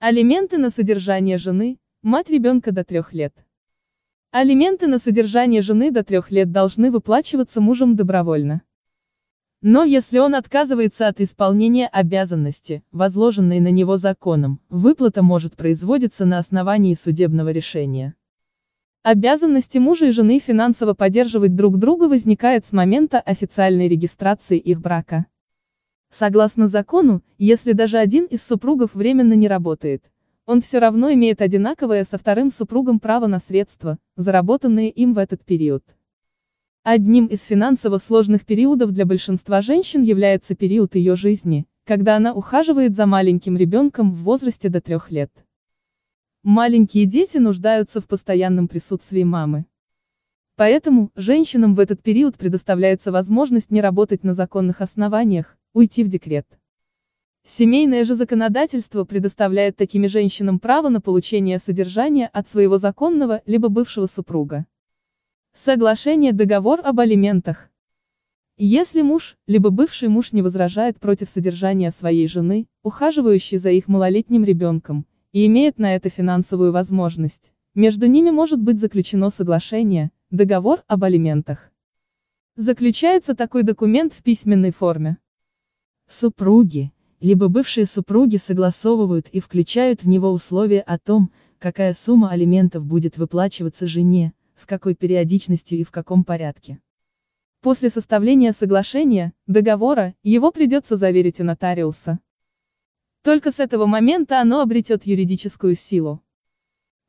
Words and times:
Алименты 0.00 0.58
на 0.58 0.70
содержание 0.70 1.38
жены, 1.38 1.76
мать 2.02 2.30
ребенка 2.30 2.70
до 2.70 2.84
трех 2.84 3.12
лет. 3.12 3.34
Алименты 4.30 4.86
на 4.86 5.00
содержание 5.00 5.60
жены 5.60 5.90
до 5.90 6.04
трех 6.04 6.30
лет 6.30 6.52
должны 6.52 6.92
выплачиваться 6.92 7.60
мужем 7.60 7.96
добровольно. 7.96 8.62
Но 9.60 9.82
если 9.82 10.20
он 10.20 10.36
отказывается 10.36 11.08
от 11.08 11.20
исполнения 11.20 11.88
обязанности, 11.88 12.84
возложенной 12.92 13.58
на 13.58 13.72
него 13.72 13.96
законом, 13.96 14.60
выплата 14.68 15.24
может 15.24 15.56
производиться 15.56 16.24
на 16.24 16.38
основании 16.38 16.94
судебного 16.94 17.50
решения. 17.50 18.14
Обязанности 19.02 19.78
мужа 19.78 20.06
и 20.06 20.10
жены 20.12 20.38
финансово 20.38 20.94
поддерживать 20.94 21.56
друг 21.56 21.76
друга 21.76 22.04
возникает 22.04 22.64
с 22.64 22.70
момента 22.70 23.18
официальной 23.18 23.88
регистрации 23.88 24.58
их 24.58 24.80
брака. 24.80 25.26
Согласно 26.10 26.68
закону, 26.68 27.22
если 27.36 27.72
даже 27.72 27.98
один 27.98 28.24
из 28.24 28.42
супругов 28.42 28.94
временно 28.94 29.34
не 29.34 29.46
работает, 29.46 30.10
он 30.46 30.62
все 30.62 30.78
равно 30.78 31.12
имеет 31.12 31.42
одинаковое 31.42 32.04
со 32.04 32.16
вторым 32.16 32.50
супругом 32.50 32.98
право 32.98 33.26
на 33.26 33.38
средства, 33.38 33.98
заработанные 34.16 34.90
им 34.90 35.12
в 35.12 35.18
этот 35.18 35.44
период. 35.44 35.84
Одним 36.82 37.26
из 37.26 37.42
финансово 37.42 37.98
сложных 37.98 38.46
периодов 38.46 38.92
для 38.92 39.04
большинства 39.04 39.60
женщин 39.60 40.02
является 40.02 40.54
период 40.54 40.94
ее 40.94 41.16
жизни, 41.16 41.66
когда 41.84 42.16
она 42.16 42.32
ухаживает 42.32 42.96
за 42.96 43.04
маленьким 43.04 43.58
ребенком 43.58 44.10
в 44.12 44.22
возрасте 44.22 44.70
до 44.70 44.80
трех 44.80 45.10
лет. 45.10 45.30
Маленькие 46.42 47.04
дети 47.04 47.36
нуждаются 47.36 48.00
в 48.00 48.06
постоянном 48.06 48.68
присутствии 48.68 49.24
мамы. 49.24 49.66
Поэтому, 50.56 51.10
женщинам 51.14 51.74
в 51.74 51.80
этот 51.80 52.02
период 52.02 52.38
предоставляется 52.38 53.12
возможность 53.12 53.70
не 53.70 53.82
работать 53.82 54.24
на 54.24 54.32
законных 54.32 54.80
основаниях, 54.80 55.57
уйти 55.72 56.04
в 56.04 56.08
декрет. 56.08 56.46
Семейное 57.44 58.04
же 58.04 58.14
законодательство 58.14 59.04
предоставляет 59.04 59.76
такими 59.76 60.06
женщинам 60.06 60.58
право 60.58 60.88
на 60.88 61.00
получение 61.00 61.58
содержания 61.58 62.26
от 62.26 62.46
своего 62.48 62.78
законного 62.78 63.42
либо 63.46 63.68
бывшего 63.68 64.06
супруга. 64.06 64.66
Соглашение 65.54 66.32
договор 66.32 66.80
об 66.84 67.00
алиментах. 67.00 67.70
Если 68.58 69.02
муж, 69.02 69.36
либо 69.46 69.70
бывший 69.70 70.08
муж 70.08 70.32
не 70.32 70.42
возражает 70.42 70.98
против 71.00 71.28
содержания 71.28 71.90
своей 71.90 72.26
жены, 72.26 72.66
ухаживающей 72.82 73.56
за 73.56 73.70
их 73.70 73.88
малолетним 73.88 74.44
ребенком, 74.44 75.06
и 75.32 75.46
имеет 75.46 75.78
на 75.78 75.94
это 75.94 76.10
финансовую 76.10 76.72
возможность, 76.72 77.52
между 77.74 78.06
ними 78.06 78.30
может 78.30 78.60
быть 78.60 78.80
заключено 78.80 79.30
соглашение, 79.30 80.10
договор 80.30 80.82
об 80.86 81.04
алиментах. 81.04 81.70
Заключается 82.56 83.36
такой 83.36 83.62
документ 83.62 84.12
в 84.12 84.22
письменной 84.22 84.72
форме. 84.72 85.18
Супруги, 86.10 86.90
либо 87.20 87.48
бывшие 87.48 87.84
супруги 87.84 88.38
согласовывают 88.38 89.28
и 89.28 89.40
включают 89.40 90.04
в 90.04 90.08
него 90.08 90.30
условия 90.30 90.80
о 90.80 90.98
том, 90.98 91.30
какая 91.58 91.92
сумма 91.92 92.30
алиментов 92.30 92.82
будет 92.86 93.18
выплачиваться 93.18 93.86
жене, 93.86 94.32
с 94.54 94.64
какой 94.64 94.94
периодичностью 94.94 95.78
и 95.78 95.84
в 95.84 95.90
каком 95.90 96.24
порядке. 96.24 96.80
После 97.60 97.90
составления 97.90 98.52
соглашения, 98.52 99.34
договора, 99.46 100.14
его 100.22 100.50
придется 100.50 100.96
заверить 100.96 101.40
у 101.40 101.44
нотариуса. 101.44 102.20
Только 103.22 103.50
с 103.52 103.60
этого 103.60 103.84
момента 103.84 104.40
оно 104.40 104.62
обретет 104.62 105.04
юридическую 105.04 105.74
силу. 105.74 106.22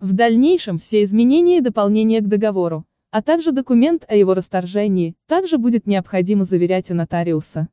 В 0.01 0.11
дальнейшем 0.11 0.77
все 0.77 1.03
изменения 1.03 1.59
и 1.59 1.61
дополнения 1.61 2.19
к 2.19 2.27
договору, 2.27 2.85
а 3.11 3.21
также 3.21 3.53
документ 3.53 4.03
о 4.09 4.15
его 4.15 4.33
расторжении, 4.33 5.15
также 5.25 5.57
будет 5.57 5.87
необходимо 5.87 6.43
заверять 6.43 6.91
у 6.91 6.95
нотариуса. 6.95 7.69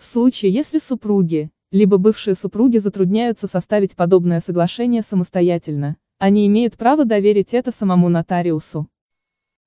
В 0.00 0.04
случае, 0.06 0.50
если 0.50 0.78
супруги, 0.78 1.50
либо 1.70 1.98
бывшие 1.98 2.34
супруги 2.34 2.78
затрудняются 2.78 3.46
составить 3.46 3.96
подобное 3.96 4.40
соглашение 4.40 5.02
самостоятельно, 5.02 5.98
они 6.16 6.46
имеют 6.46 6.78
право 6.78 7.04
доверить 7.04 7.52
это 7.52 7.70
самому 7.70 8.08
нотариусу. 8.08 8.88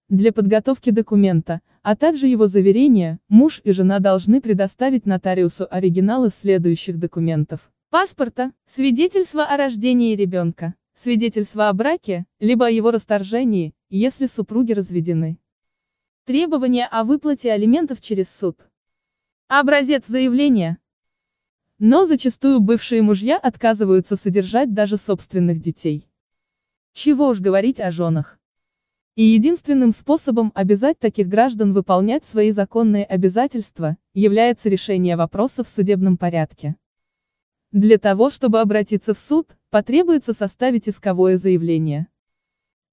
Для 0.09 0.33
подготовки 0.33 0.89
документа, 0.89 1.61
а 1.83 1.95
также 1.95 2.25
его 2.25 2.47
заверения, 2.47 3.19
муж 3.29 3.61
и 3.63 3.73
жена 3.73 3.99
должны 3.99 4.41
предоставить 4.41 5.05
нотариусу 5.05 5.67
оригиналы 5.69 6.31
следующих 6.31 6.97
документов. 6.97 7.71
Паспорта, 7.91 8.53
свидетельство 8.65 9.43
о 9.43 9.55
рождении 9.55 10.15
ребенка, 10.15 10.73
свидетельство 10.95 11.69
о 11.69 11.73
браке, 11.73 12.25
либо 12.39 12.65
о 12.65 12.71
его 12.71 12.89
расторжении, 12.89 13.75
если 13.91 14.25
супруги 14.25 14.73
разведены. 14.73 15.37
Требования 16.25 16.87
о 16.87 17.03
выплате 17.03 17.51
алиментов 17.51 18.01
через 18.01 18.31
суд. 18.35 18.57
Образец 19.55 20.07
заявления. 20.07 20.79
Но 21.77 22.07
зачастую 22.07 22.59
бывшие 22.59 23.03
мужья 23.03 23.37
отказываются 23.37 24.15
содержать 24.15 24.73
даже 24.73 24.97
собственных 24.97 25.61
детей. 25.61 26.09
Чего 26.93 27.27
уж 27.27 27.39
говорить 27.39 27.79
о 27.79 27.91
женах. 27.91 28.39
И 29.13 29.21
единственным 29.21 29.91
способом 29.91 30.51
обязать 30.55 30.97
таких 30.97 31.27
граждан 31.27 31.71
выполнять 31.71 32.25
свои 32.25 32.49
законные 32.49 33.05
обязательства, 33.05 33.95
является 34.15 34.69
решение 34.69 35.15
вопроса 35.15 35.63
в 35.63 35.69
судебном 35.69 36.17
порядке. 36.17 36.75
Для 37.71 37.99
того, 37.99 38.31
чтобы 38.31 38.59
обратиться 38.59 39.13
в 39.13 39.19
суд, 39.19 39.55
потребуется 39.69 40.33
составить 40.33 40.89
исковое 40.89 41.37
заявление. 41.37 42.07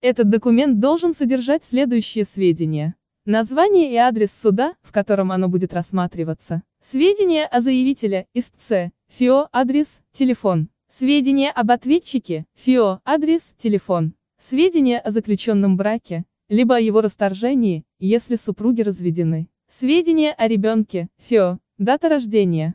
Этот 0.02 0.28
документ 0.28 0.78
должен 0.78 1.14
содержать 1.14 1.64
следующие 1.64 2.26
сведения. 2.26 2.96
Название 3.32 3.92
и 3.92 3.94
адрес 3.94 4.32
суда, 4.32 4.74
в 4.82 4.90
котором 4.90 5.30
оно 5.30 5.46
будет 5.48 5.72
рассматриваться. 5.72 6.64
Сведения 6.82 7.46
о 7.46 7.60
заявителе, 7.60 8.26
истце, 8.34 8.90
ФИО, 9.06 9.48
адрес, 9.52 10.00
телефон. 10.10 10.68
Сведения 10.88 11.52
об 11.52 11.70
ответчике, 11.70 12.44
ФИО, 12.56 13.00
адрес, 13.04 13.54
телефон. 13.56 14.14
Сведения 14.36 14.98
о 14.98 15.12
заключенном 15.12 15.76
браке, 15.76 16.24
либо 16.48 16.74
о 16.74 16.80
его 16.80 17.02
расторжении, 17.02 17.84
если 18.00 18.34
супруги 18.34 18.82
разведены. 18.82 19.48
Сведения 19.68 20.32
о 20.32 20.48
ребенке, 20.48 21.06
ФИО, 21.18 21.60
дата 21.78 22.08
рождения. 22.08 22.74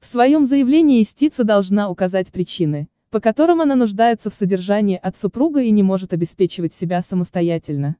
В 0.00 0.06
своем 0.06 0.46
заявлении 0.46 1.02
истица 1.02 1.44
должна 1.44 1.90
указать 1.90 2.32
причины, 2.32 2.88
по 3.10 3.20
которым 3.20 3.60
она 3.60 3.74
нуждается 3.74 4.30
в 4.30 4.34
содержании 4.34 4.98
от 5.02 5.18
супруга 5.18 5.60
и 5.60 5.70
не 5.72 5.82
может 5.82 6.14
обеспечивать 6.14 6.72
себя 6.72 7.02
самостоятельно. 7.02 7.96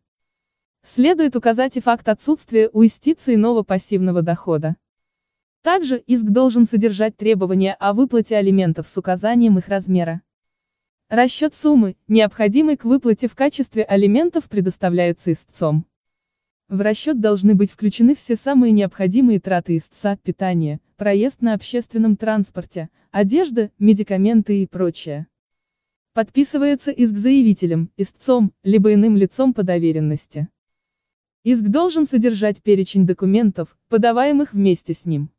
Следует 0.83 1.37
указать 1.37 1.77
и 1.77 1.81
факт 1.81 2.09
отсутствия 2.09 2.71
у 2.73 2.83
истицы 2.83 3.35
иного 3.35 3.63
пассивного 3.63 4.23
дохода. 4.23 4.77
Также 5.63 5.99
иск 5.99 6.25
должен 6.25 6.67
содержать 6.67 7.17
требования 7.17 7.75
о 7.75 7.93
выплате 7.93 8.37
алиментов 8.37 8.89
с 8.89 8.97
указанием 8.97 9.59
их 9.59 9.69
размера. 9.69 10.23
Расчет 11.09 11.55
суммы, 11.55 11.97
необходимой 12.07 12.77
к 12.77 12.85
выплате 12.85 13.29
в 13.29 13.35
качестве 13.35 13.83
алиментов 13.83 14.49
предоставляется 14.49 15.33
истцом. 15.33 15.87
В 16.69 16.83
расчет 16.83 17.19
должны 17.21 17.55
быть 17.55 17.71
включены 17.71 18.15
все 18.15 18.37
самые 18.37 18.73
необходимые 18.73 19.41
траты 19.41 19.79
истца, 19.79 20.17
питание, 20.17 20.81
проезд 20.97 21.41
на 21.41 21.55
общественном 21.55 22.17
транспорте, 22.17 22.91
одежда, 23.11 23.71
медикаменты 23.79 24.63
и 24.63 24.67
прочее. 24.67 25.27
Подписывается 26.13 26.91
иск 26.91 27.17
заявителем, 27.17 27.91
истцом, 27.97 28.53
либо 28.63 28.93
иным 28.93 29.17
лицом 29.17 29.55
по 29.55 29.63
доверенности. 29.63 30.49
Иск 31.51 31.63
должен 31.63 32.07
содержать 32.07 32.63
перечень 32.63 33.07
документов, 33.07 33.75
подаваемых 33.89 34.53
вместе 34.53 34.93
с 34.93 35.07
ним. 35.07 35.31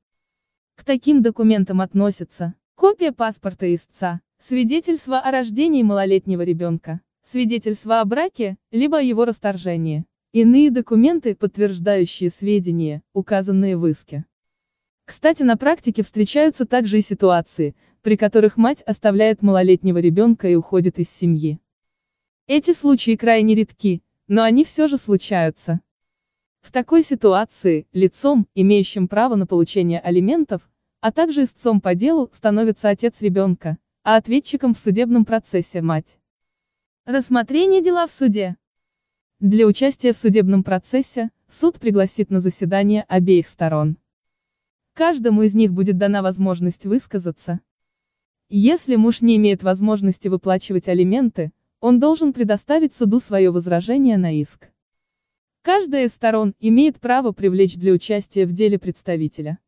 К 0.73 0.83
таким 0.83 1.21
документам 1.21 1.81
относятся 1.81 2.55
копия 2.73 3.11
паспорта 3.11 3.75
истца, 3.75 4.19
свидетельство 4.39 5.19
о 5.19 5.29
рождении 5.29 5.83
малолетнего 5.83 6.41
ребенка, 6.41 7.01
свидетельство 7.21 8.01
о 8.01 8.05
браке, 8.05 8.57
либо 8.71 8.97
о 8.97 9.01
его 9.03 9.23
расторжении, 9.23 10.03
иные 10.31 10.71
документы, 10.71 11.35
подтверждающие 11.35 12.31
сведения, 12.31 13.03
указанные 13.13 13.77
в 13.77 13.85
иске. 13.85 14.25
Кстати, 15.05 15.43
на 15.43 15.57
практике 15.57 16.01
встречаются 16.01 16.65
также 16.65 16.97
и 16.97 17.03
ситуации, 17.03 17.75
при 18.01 18.17
которых 18.17 18.57
мать 18.57 18.81
оставляет 18.81 19.43
малолетнего 19.43 19.99
ребенка 19.99 20.49
и 20.49 20.55
уходит 20.55 20.97
из 20.97 21.11
семьи. 21.11 21.59
Эти 22.47 22.73
случаи 22.73 23.15
крайне 23.15 23.53
редки, 23.53 24.01
но 24.27 24.41
они 24.41 24.63
все 24.65 24.87
же 24.87 24.97
случаются. 24.97 25.81
В 26.69 26.71
такой 26.71 27.01
ситуации, 27.01 27.87
лицом, 27.93 28.47
имеющим 28.53 29.07
право 29.07 29.33
на 29.33 29.47
получение 29.47 29.99
алиментов, 29.99 30.69
а 31.01 31.11
также 31.11 31.45
истцом 31.45 31.81
по 31.81 31.95
делу, 31.95 32.29
становится 32.31 32.89
отец 32.89 33.21
ребенка, 33.21 33.79
а 34.03 34.17
ответчиком 34.17 34.75
в 34.75 34.77
судебном 34.77 35.25
процессе 35.25 35.81
мать. 35.81 36.19
Рассмотрение 37.07 37.81
дела 37.81 38.05
в 38.05 38.11
суде. 38.11 38.55
Для 39.39 39.65
участия 39.65 40.13
в 40.13 40.17
судебном 40.17 40.63
процессе, 40.63 41.31
суд 41.47 41.79
пригласит 41.79 42.29
на 42.29 42.39
заседание 42.39 43.03
обеих 43.07 43.47
сторон. 43.47 43.97
Каждому 44.93 45.41
из 45.41 45.55
них 45.55 45.73
будет 45.73 45.97
дана 45.97 46.21
возможность 46.21 46.85
высказаться. 46.85 47.61
Если 48.47 48.95
муж 48.95 49.21
не 49.21 49.37
имеет 49.37 49.63
возможности 49.63 50.27
выплачивать 50.27 50.87
алименты, 50.87 51.51
он 51.79 51.99
должен 51.99 52.31
предоставить 52.31 52.93
суду 52.93 53.19
свое 53.19 53.49
возражение 53.49 54.17
на 54.17 54.39
иск. 54.39 54.69
Каждая 55.61 56.05
из 56.05 56.13
сторон 56.13 56.55
имеет 56.61 57.01
право 57.01 57.33
привлечь 57.33 57.75
для 57.75 57.91
участия 57.91 58.45
в 58.45 58.53
деле 58.53 58.79
представителя. 58.79 59.59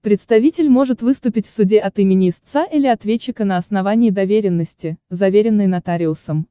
Представитель 0.00 0.70
может 0.70 1.02
выступить 1.02 1.46
в 1.46 1.50
суде 1.50 1.80
от 1.80 1.98
имени 1.98 2.30
истца 2.30 2.64
или 2.64 2.86
ответчика 2.86 3.44
на 3.44 3.58
основании 3.58 4.08
доверенности, 4.08 4.96
заверенной 5.10 5.66
нотариусом. 5.66 6.48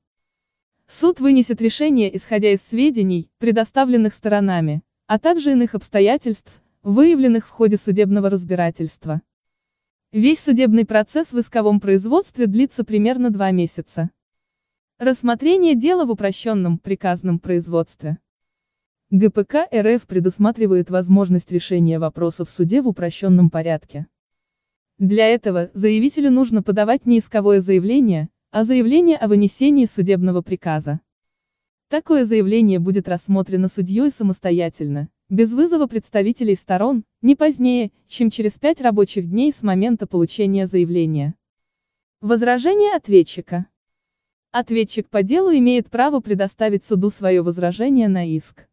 Суд 0.85 1.19
вынесет 1.19 1.59
решение, 1.59 2.15
исходя 2.15 2.51
из 2.51 2.61
сведений, 2.61 3.31
предоставленных 3.39 4.13
сторонами, 4.13 4.83
а 5.07 5.17
также 5.17 5.53
иных 5.53 5.73
обстоятельств, 5.73 6.61
выявленных 6.83 7.47
в 7.47 7.49
ходе 7.49 7.77
судебного 7.77 8.29
разбирательства. 8.29 9.23
Весь 10.11 10.39
судебный 10.39 10.85
процесс 10.85 11.31
в 11.31 11.39
исковом 11.39 11.79
производстве 11.79 12.45
длится 12.45 12.83
примерно 12.83 13.31
два 13.31 13.49
месяца. 13.49 14.11
Рассмотрение 14.99 15.73
дела 15.73 16.05
в 16.05 16.11
упрощенном 16.11 16.77
приказном 16.77 17.39
производстве. 17.39 18.19
ГПК 19.13 19.67
РФ 19.75 20.07
предусматривает 20.07 20.89
возможность 20.89 21.51
решения 21.51 21.99
вопроса 21.99 22.45
в 22.45 22.49
суде 22.49 22.81
в 22.81 22.87
упрощенном 22.87 23.49
порядке. 23.49 24.07
Для 24.99 25.27
этого 25.27 25.69
заявителю 25.73 26.31
нужно 26.31 26.63
подавать 26.63 27.05
не 27.05 27.19
исковое 27.19 27.59
заявление, 27.59 28.29
а 28.51 28.63
заявление 28.63 29.17
о 29.17 29.27
вынесении 29.27 29.85
судебного 29.85 30.41
приказа. 30.41 31.01
Такое 31.89 32.23
заявление 32.23 32.79
будет 32.79 33.09
рассмотрено 33.09 33.67
судьей 33.67 34.11
самостоятельно, 34.11 35.09
без 35.27 35.51
вызова 35.51 35.87
представителей 35.87 36.55
сторон, 36.55 37.03
не 37.21 37.35
позднее, 37.35 37.91
чем 38.07 38.29
через 38.29 38.53
пять 38.53 38.79
рабочих 38.79 39.29
дней 39.29 39.51
с 39.51 39.61
момента 39.61 40.07
получения 40.07 40.67
заявления. 40.67 41.35
Возражение 42.21 42.95
ответчика. 42.95 43.65
Ответчик 44.51 45.09
по 45.09 45.21
делу 45.21 45.51
имеет 45.51 45.89
право 45.89 46.21
предоставить 46.21 46.85
суду 46.85 47.09
свое 47.09 47.41
возражение 47.41 48.07
на 48.07 48.25
иск. 48.25 48.69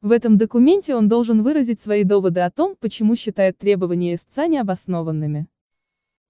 В 0.00 0.12
этом 0.12 0.38
документе 0.38 0.94
он 0.94 1.08
должен 1.08 1.42
выразить 1.42 1.80
свои 1.80 2.04
доводы 2.04 2.38
о 2.40 2.52
том, 2.52 2.76
почему 2.78 3.16
считает 3.16 3.58
требования 3.58 4.14
истца 4.14 4.46
необоснованными. 4.46 5.48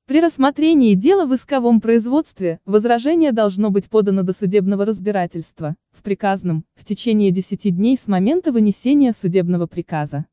При 0.06 0.22
рассмотрении 0.22 0.94
дела 0.94 1.26
в 1.26 1.34
исковом 1.34 1.82
производстве, 1.82 2.60
возражение 2.64 3.30
должно 3.30 3.68
быть 3.68 3.90
подано 3.90 4.22
до 4.22 4.32
судебного 4.32 4.86
разбирательства, 4.86 5.76
в 5.90 6.02
приказном, 6.02 6.64
в 6.76 6.84
течение 6.86 7.30
10 7.30 7.76
дней 7.76 7.98
с 7.98 8.06
момента 8.06 8.52
вынесения 8.52 9.12
судебного 9.12 9.66
приказа. 9.66 10.24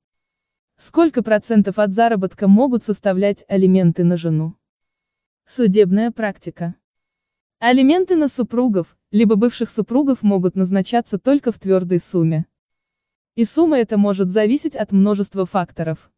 Сколько 0.78 1.22
процентов 1.22 1.78
от 1.78 1.94
заработка 1.94 2.48
могут 2.48 2.86
составлять 2.86 3.44
алименты 3.50 4.06
на 4.06 4.16
жену? 4.16 4.56
Судебная 5.46 6.12
практика. 6.12 6.76
Алименты 7.60 8.16
на 8.16 8.30
супругов, 8.30 8.98
либо 9.12 9.36
бывших 9.36 9.70
супругов 9.70 10.22
могут 10.22 10.56
назначаться 10.56 11.20
только 11.20 11.52
в 11.52 11.60
твердой 11.60 12.00
сумме. 12.00 12.46
И 13.36 13.44
сумма 13.44 13.80
эта 13.80 13.98
может 13.98 14.32
зависеть 14.32 14.78
от 14.78 14.94
множества 14.94 15.46
факторов. 15.46 16.10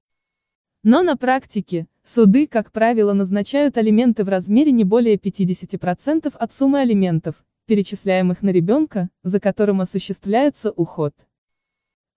Но 0.83 1.01
на 1.01 1.17
практике, 1.17 1.87
суды, 2.03 2.45
как 2.45 2.71
правило, 2.71 3.11
назначают 3.13 3.75
алименты 3.77 4.23
в 4.23 4.29
размере 4.29 4.71
не 4.71 4.83
более 4.83 5.15
50% 5.15 6.31
от 6.31 6.53
суммы 6.53 6.81
алиментов, 6.81 7.43
перечисляемых 7.65 8.43
на 8.43 8.51
ребенка, 8.51 9.09
за 9.23 9.39
которым 9.39 9.81
осуществляется 9.81 10.69
уход. 10.69 11.15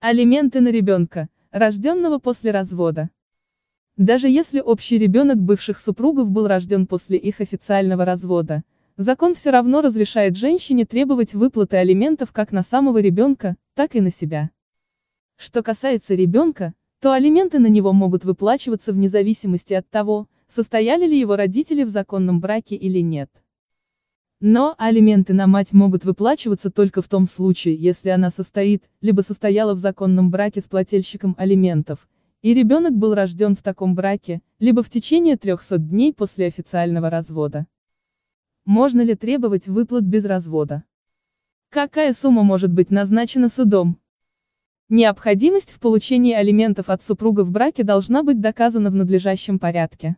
Алименты 0.01 0.61
на 0.61 0.69
ребенка, 0.69 1.29
рожденного 1.49 2.19
после 2.19 2.51
развода. 2.51 3.09
Даже 3.97 4.29
если 4.29 4.59
общий 4.59 4.99
ребенок 4.99 5.37
бывших 5.37 5.79
супругов 5.79 6.29
был 6.29 6.47
рожден 6.47 6.85
после 6.85 7.17
их 7.17 7.41
официального 7.41 8.05
развода, 8.05 8.63
закон 8.97 9.33
все 9.33 9.49
равно 9.49 9.81
разрешает 9.81 10.37
женщине 10.37 10.85
требовать 10.85 11.33
выплаты 11.33 11.77
алиментов 11.77 12.31
как 12.31 12.51
на 12.51 12.61
самого 12.61 12.99
ребенка, 12.99 13.57
так 13.73 13.95
и 13.95 13.99
на 13.99 14.11
себя. 14.11 14.51
Что 15.43 15.63
касается 15.63 16.13
ребенка, 16.13 16.75
то 16.99 17.13
алименты 17.13 17.57
на 17.57 17.65
него 17.65 17.93
могут 17.93 18.25
выплачиваться 18.25 18.93
вне 18.93 19.09
зависимости 19.09 19.73
от 19.73 19.89
того, 19.89 20.27
состояли 20.47 21.07
ли 21.07 21.19
его 21.19 21.35
родители 21.35 21.83
в 21.83 21.89
законном 21.89 22.39
браке 22.39 22.75
или 22.75 22.99
нет. 22.99 23.27
Но 24.39 24.75
алименты 24.77 25.33
на 25.33 25.47
мать 25.47 25.73
могут 25.73 26.05
выплачиваться 26.05 26.69
только 26.69 27.01
в 27.01 27.07
том 27.07 27.25
случае, 27.25 27.73
если 27.73 28.09
она 28.09 28.29
состоит, 28.29 28.83
либо 29.01 29.21
состояла 29.21 29.73
в 29.73 29.79
законном 29.79 30.29
браке 30.29 30.61
с 30.61 30.65
плательщиком 30.65 31.33
алиментов, 31.39 32.07
и 32.43 32.53
ребенок 32.53 32.93
был 32.93 33.15
рожден 33.15 33.55
в 33.55 33.63
таком 33.63 33.95
браке, 33.95 34.43
либо 34.59 34.83
в 34.83 34.91
течение 34.91 35.37
300 35.37 35.79
дней 35.79 36.13
после 36.13 36.45
официального 36.45 37.09
развода. 37.09 37.65
Можно 38.65 39.01
ли 39.01 39.15
требовать 39.15 39.67
выплат 39.67 40.03
без 40.03 40.23
развода? 40.23 40.83
Какая 41.69 42.13
сумма 42.13 42.43
может 42.43 42.71
быть 42.71 42.91
назначена 42.91 43.49
судом? 43.49 43.97
Необходимость 44.93 45.71
в 45.71 45.79
получении 45.79 46.33
алиментов 46.33 46.89
от 46.89 47.01
супруга 47.01 47.45
в 47.45 47.49
браке 47.49 47.81
должна 47.81 48.23
быть 48.23 48.41
доказана 48.41 48.89
в 48.89 48.93
надлежащем 48.93 49.57
порядке. 49.57 50.17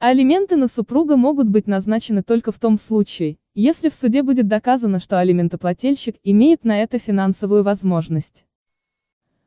Алименты 0.00 0.56
на 0.56 0.66
супруга 0.66 1.16
могут 1.16 1.46
быть 1.46 1.68
назначены 1.68 2.24
только 2.24 2.50
в 2.50 2.58
том 2.58 2.80
случае, 2.80 3.38
если 3.54 3.88
в 3.88 3.94
суде 3.94 4.24
будет 4.24 4.48
доказано, 4.48 4.98
что 4.98 5.20
алиментоплательщик 5.20 6.16
имеет 6.24 6.64
на 6.64 6.82
это 6.82 6.98
финансовую 6.98 7.62
возможность. 7.62 8.44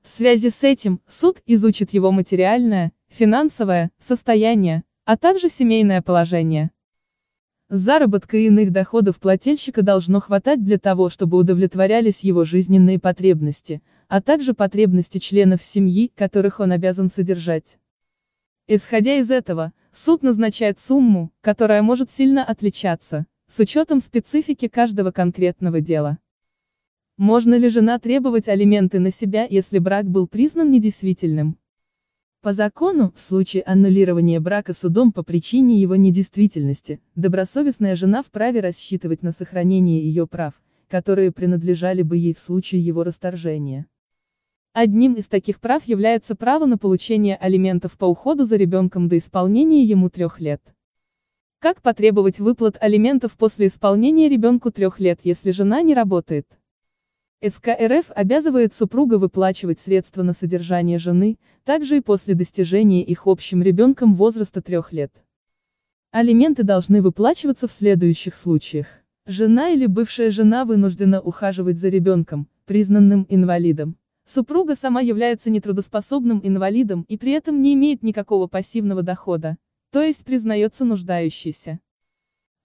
В 0.01 0.07
связи 0.07 0.51
с 0.51 0.63
этим, 0.63 1.01
суд 1.05 1.41
изучит 1.45 1.91
его 1.91 2.13
материальное, 2.13 2.93
финансовое, 3.09 3.91
состояние, 3.99 4.85
а 5.03 5.17
также 5.17 5.49
семейное 5.49 6.01
положение. 6.01 6.71
Заработка 7.67 8.37
и 8.37 8.45
иных 8.45 8.71
доходов 8.71 9.19
плательщика 9.19 9.81
должно 9.81 10.21
хватать 10.21 10.63
для 10.63 10.79
того, 10.79 11.09
чтобы 11.09 11.37
удовлетворялись 11.37 12.21
его 12.21 12.45
жизненные 12.45 12.99
потребности, 12.99 13.81
а 14.09 14.21
также 14.21 14.53
потребности 14.53 15.19
членов 15.19 15.63
семьи, 15.63 16.11
которых 16.15 16.59
он 16.59 16.71
обязан 16.71 17.11
содержать. 17.11 17.77
Исходя 18.67 19.15
из 19.15 19.29
этого, 19.31 19.71
суд 19.91 20.23
назначает 20.23 20.79
сумму, 20.79 21.31
которая 21.41 21.83
может 21.83 22.11
сильно 22.11 22.43
отличаться, 22.43 23.27
с 23.47 23.59
учетом 23.59 24.01
специфики 24.01 24.67
каждого 24.67 25.11
конкретного 25.11 25.79
дела. 25.79 26.17
Можно 27.17 27.53
ли 27.53 27.69
жена 27.69 27.99
требовать 27.99 28.47
алименты 28.47 28.99
на 28.99 29.11
себя, 29.11 29.45
если 29.47 29.77
брак 29.77 30.05
был 30.05 30.27
признан 30.27 30.71
недействительным? 30.71 31.57
По 32.41 32.53
закону, 32.53 33.13
в 33.15 33.21
случае 33.21 33.61
аннулирования 33.63 34.39
брака 34.39 34.73
судом 34.73 35.11
по 35.11 35.21
причине 35.21 35.79
его 35.79 35.95
недействительности, 35.95 36.99
добросовестная 37.15 37.95
жена 37.95 38.23
вправе 38.23 38.61
рассчитывать 38.61 39.21
на 39.21 39.33
сохранение 39.33 40.01
ее 40.01 40.25
прав, 40.25 40.53
которые 40.87 41.31
принадлежали 41.31 42.01
бы 42.01 42.17
ей 42.17 42.33
в 42.33 42.39
случае 42.39 42.81
его 42.81 43.03
расторжения. 43.03 43.85
Одним 44.73 45.13
из 45.15 45.27
таких 45.27 45.59
прав 45.59 45.83
является 45.85 46.35
право 46.35 46.65
на 46.65 46.77
получение 46.77 47.35
алиментов 47.35 47.97
по 47.97 48.05
уходу 48.05 48.45
за 48.45 48.55
ребенком 48.55 49.07
до 49.07 49.17
исполнения 49.17 49.83
ему 49.83 50.09
трех 50.09 50.39
лет. 50.39 50.61
Как 51.57 51.81
потребовать 51.81 52.39
выплат 52.39 52.77
алиментов 52.79 53.35
после 53.35 53.67
исполнения 53.67 54.29
ребенку 54.29 54.71
трех 54.71 54.99
лет, 54.99 55.21
если 55.23 55.51
жена 55.51 55.81
не 55.81 55.95
работает? 55.95 56.47
СК 57.41 57.69
РФ 57.69 58.11
обязывает 58.15 58.73
супруга 58.73 59.17
выплачивать 59.17 59.79
средства 59.79 60.23
на 60.23 60.33
содержание 60.33 60.99
жены, 60.99 61.39
также 61.63 61.97
и 61.97 62.01
после 62.01 62.35
достижения 62.35 63.03
их 63.03 63.27
общим 63.27 63.63
ребенком 63.63 64.13
возраста 64.13 64.61
трех 64.61 64.93
лет. 64.93 65.23
Алименты 66.11 66.63
должны 66.63 67.01
выплачиваться 67.01 67.67
в 67.67 67.71
следующих 67.71 68.35
случаях. 68.35 68.87
Жена 69.25 69.69
или 69.69 69.85
бывшая 69.85 70.31
жена 70.31 70.63
вынуждена 70.63 71.21
ухаживать 71.21 71.79
за 71.79 71.89
ребенком, 71.89 72.47
признанным 72.65 73.25
инвалидом. 73.29 73.98
Супруга 74.31 74.75
сама 74.75 75.01
является 75.01 75.49
нетрудоспособным 75.49 76.39
инвалидом 76.43 77.03
и 77.07 77.17
при 77.17 77.31
этом 77.31 77.63
не 77.63 77.73
имеет 77.73 78.03
никакого 78.03 78.45
пассивного 78.45 79.01
дохода, 79.01 79.57
то 79.91 80.03
есть 80.03 80.23
признается 80.23 80.85
нуждающейся. 80.85 81.79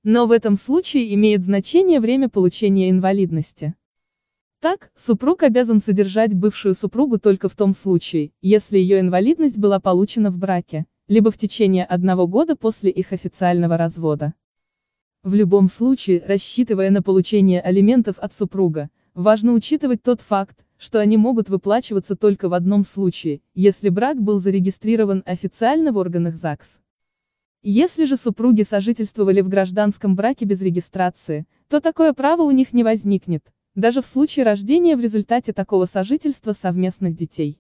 Но 0.03 0.27
в 0.27 0.33
этом 0.33 0.59
случае 0.59 1.15
имеет 1.15 1.43
значение 1.43 2.01
время 2.01 2.29
получения 2.29 2.91
инвалидности. 2.91 3.75
Так, 4.61 4.91
супруг 4.95 5.43
обязан 5.43 5.81
содержать 5.81 6.35
бывшую 6.35 6.75
супругу 6.75 7.19
только 7.19 7.49
в 7.49 7.57
том 7.57 7.75
случае, 7.75 8.33
если 8.43 8.77
ее 8.77 9.01
инвалидность 9.01 9.57
была 9.57 9.81
получена 9.81 10.31
в 10.31 10.37
браке, 10.37 10.85
либо 11.09 11.31
в 11.31 11.39
течение 11.39 11.87
одного 11.87 12.27
года 12.27 12.57
после 12.57 12.91
их 12.91 13.15
официального 13.15 13.79
развода. 13.79 14.35
В 15.23 15.33
любом 15.33 15.71
случае, 15.71 16.23
рассчитывая 16.27 16.91
на 16.91 17.03
получение 17.03 17.63
алиментов 17.63 18.19
от 18.19 18.35
супруга, 18.35 18.91
важно 19.15 19.55
учитывать 19.55 20.03
тот 20.03 20.21
факт, 20.21 20.65
что 20.85 21.01
они 21.01 21.17
могут 21.17 21.49
выплачиваться 21.49 22.15
только 22.15 22.51
в 22.51 22.53
одном 22.53 22.85
случае, 22.85 23.41
если 23.55 23.89
брак 23.89 24.21
был 24.21 24.39
зарегистрирован 24.39 25.23
официально 25.25 25.93
в 25.93 25.97
органах 25.97 26.37
ЗАГС. 26.37 26.79
Если 27.63 28.05
же 28.05 28.19
супруги 28.19 28.65
сожительствовали 28.65 29.41
в 29.41 29.49
гражданском 29.49 30.15
браке 30.15 30.45
без 30.45 30.61
регистрации, 30.61 31.47
то 31.71 31.81
такое 31.81 32.13
право 32.13 32.43
у 32.43 32.51
них 32.51 32.75
не 32.75 32.85
возникнет, 32.85 33.51
даже 33.75 34.03
в 34.03 34.07
случае 34.07 34.45
рождения 34.45 34.95
в 34.95 35.01
результате 35.01 35.55
такого 35.55 35.87
сожительства 35.87 36.53
совместных 36.53 37.17
детей. 37.17 37.59